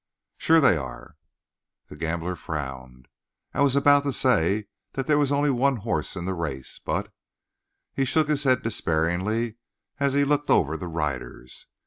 [0.39, 1.15] "Sure they are."
[1.89, 3.07] The gambler frowned.
[3.53, 7.13] "I was about to say that there was only one horse in the race, but"
[7.95, 9.57] He shook his head despairingly
[9.99, 11.67] as he looked over the riders.